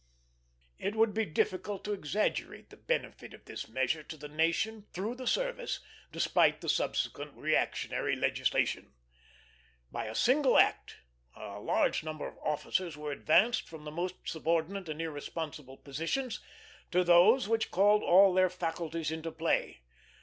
It 0.79 0.95
would 0.95 1.13
be 1.13 1.25
difficult 1.27 1.83
to 1.83 1.93
exaggerate 1.93 2.71
the 2.71 2.75
benefit 2.75 3.35
of 3.35 3.45
this 3.45 3.67
measure 3.67 4.01
to 4.01 4.17
the 4.17 4.27
nation, 4.27 4.87
through 4.93 5.13
the 5.13 5.27
service, 5.27 5.79
despite 6.11 6.59
the 6.59 6.69
subsequent 6.69 7.35
reactionary 7.37 8.15
legislation. 8.15 8.95
By 9.91 10.05
a 10.05 10.15
single 10.15 10.57
act 10.57 11.01
a 11.35 11.59
large 11.59 12.03
number 12.03 12.27
of 12.27 12.39
officers 12.39 12.97
were 12.97 13.11
advanced 13.11 13.69
from 13.69 13.83
the 13.85 13.91
most 13.91 14.15
subordinate 14.25 14.89
and 14.89 14.99
irresponsible 14.99 15.77
positions 15.77 16.39
to 16.89 17.03
those 17.03 17.47
which 17.47 17.69
called 17.69 18.01
all 18.01 18.33
their 18.33 18.49
faculties 18.49 19.11
into 19.11 19.31
play. 19.31 19.83